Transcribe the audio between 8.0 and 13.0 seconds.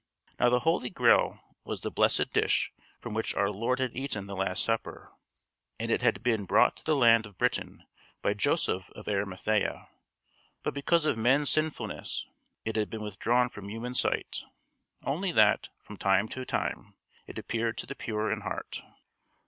by Joseph of Arimathea; but because of men's sinfulness, it had